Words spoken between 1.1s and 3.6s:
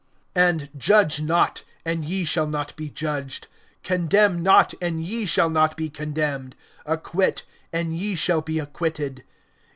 not, and ye shall not be judged;